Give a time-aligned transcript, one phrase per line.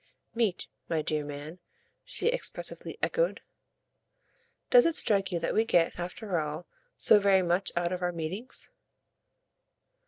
[0.33, 1.59] "'Meet,' my dear man,"
[2.03, 3.39] she expressively echoed;
[4.71, 6.65] "does it strike you that we get, after all,
[6.97, 8.71] so very much out of our meetings?"